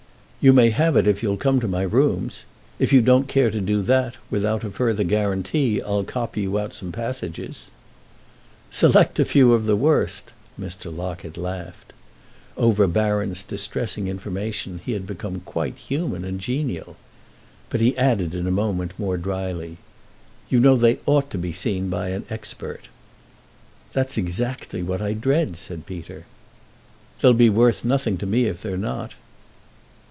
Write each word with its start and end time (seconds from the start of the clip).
"You 0.43 0.53
may 0.53 0.71
have 0.71 0.97
it 0.97 1.05
if 1.05 1.21
you'll 1.21 1.37
come 1.37 1.59
to 1.59 1.67
my 1.67 1.83
rooms. 1.83 2.45
If 2.79 2.91
you 2.91 3.01
don't 3.03 3.27
care 3.27 3.51
to 3.51 3.61
do 3.61 3.83
that 3.83 4.15
without 4.31 4.63
a 4.63 4.71
further 4.71 5.03
guarantee 5.03 5.79
I'll 5.79 6.03
copy 6.03 6.41
you 6.41 6.57
out 6.57 6.73
some 6.73 6.91
passages." 6.91 7.69
"Select 8.71 9.19
a 9.19 9.23
few 9.25 9.53
of 9.53 9.67
the 9.67 9.75
worst!" 9.75 10.33
Mr. 10.59 10.91
Locket 10.91 11.37
laughed. 11.37 11.93
Over 12.57 12.87
Baron's 12.87 13.43
distressing 13.43 14.07
information 14.07 14.81
he 14.83 14.93
had 14.93 15.05
become 15.05 15.41
quite 15.41 15.75
human 15.77 16.25
and 16.25 16.39
genial. 16.39 16.95
But 17.69 17.79
he 17.81 17.95
added 17.95 18.33
in 18.33 18.47
a 18.47 18.51
moment 18.51 18.97
more 18.97 19.17
dryly: 19.17 19.77
"You 20.49 20.59
know 20.59 20.75
they 20.75 20.97
ought 21.05 21.29
to 21.29 21.37
be 21.37 21.51
seen 21.53 21.87
by 21.87 22.09
an 22.09 22.25
expert." 22.31 22.85
"That's 23.93 24.17
exactly 24.17 24.81
what 24.81 25.03
I 25.03 25.13
dread," 25.13 25.55
said 25.55 25.85
Peter. 25.85 26.25
"They'll 27.21 27.33
be 27.35 27.51
worth 27.51 27.85
nothing 27.85 28.17
to 28.17 28.25
me 28.25 28.45
if 28.45 28.59
they're 28.63 28.75
not." 28.75 29.13